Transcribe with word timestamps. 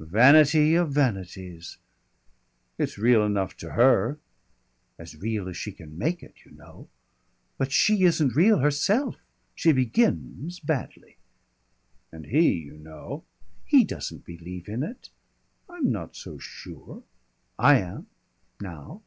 Vanity 0.00 0.74
of 0.74 0.90
vanities" 0.90 1.76
"It's 2.78 2.96
real 2.96 3.22
enough 3.26 3.54
to 3.58 3.72
her." 3.72 4.18
"As 4.98 5.18
real 5.20 5.50
as 5.50 5.58
she 5.58 5.70
can 5.70 5.98
make 5.98 6.22
it, 6.22 6.46
you 6.46 6.52
know. 6.52 6.88
But 7.58 7.72
she 7.72 8.04
isn't 8.04 8.34
real 8.34 8.60
herself. 8.60 9.16
She 9.54 9.70
begins 9.72 10.60
badly." 10.60 11.18
"And 12.10 12.24
he, 12.24 12.52
you 12.52 12.78
know" 12.78 13.24
"He 13.72 13.84
doesn't 13.84 14.24
believe 14.24 14.66
in 14.66 14.82
it." 14.82 15.10
"I'm 15.68 15.92
not 15.92 16.16
so 16.16 16.38
sure." 16.38 17.02
"I 17.58 17.76
am 17.80 18.06
now." 18.62 19.02